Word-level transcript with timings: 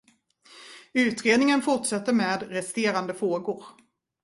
Utredningen 0.93 1.61
fortsätter 1.61 2.13
med 2.13 2.43
resterande 2.49 3.13
frågor. 3.13 3.63